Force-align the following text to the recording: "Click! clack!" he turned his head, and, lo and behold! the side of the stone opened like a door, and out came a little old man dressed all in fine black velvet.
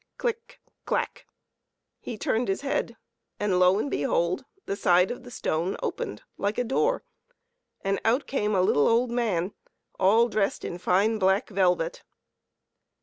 "Click! 0.17 0.59
clack!" 0.83 1.27
he 1.99 2.17
turned 2.17 2.47
his 2.47 2.61
head, 2.61 2.97
and, 3.39 3.59
lo 3.59 3.77
and 3.77 3.91
behold! 3.91 4.43
the 4.65 4.75
side 4.75 5.11
of 5.11 5.21
the 5.21 5.29
stone 5.29 5.77
opened 5.83 6.23
like 6.39 6.57
a 6.57 6.63
door, 6.63 7.03
and 7.83 8.01
out 8.03 8.25
came 8.25 8.55
a 8.55 8.63
little 8.63 8.87
old 8.87 9.11
man 9.11 9.53
dressed 10.31 10.65
all 10.65 10.71
in 10.71 10.79
fine 10.79 11.19
black 11.19 11.49
velvet. 11.51 12.01